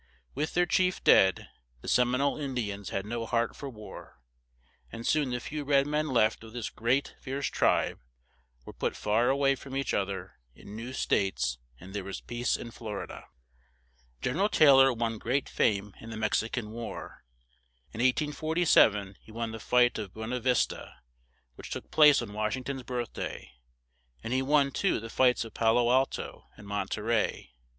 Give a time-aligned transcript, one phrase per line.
[0.33, 1.47] With their chief dead,
[1.81, 4.19] the Sem i nole In di ans had no heart for war;
[4.91, 7.99] and soon the few red men left of this great, fierce tribe
[8.65, 12.19] were put far a way from each oth er, in new states, and there was
[12.19, 13.21] peace in Flor i da.
[14.23, 17.23] Gen er al Tay lor won great fame in the Mex i can War;
[17.93, 20.95] in 1847 he won the fight of Bu e na Vis ta,
[21.53, 23.51] which took place on Wash ing ton's birth day;
[24.23, 27.51] and he won too the fights of Pa lo Al to and Mon te rey.